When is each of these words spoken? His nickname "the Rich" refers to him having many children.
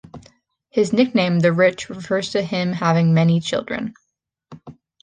His 0.71 0.91
nickname 0.93 1.41
"the 1.41 1.53
Rich" 1.53 1.87
refers 1.87 2.31
to 2.31 2.41
him 2.41 2.73
having 2.73 3.13
many 3.13 3.39
children. 3.39 3.93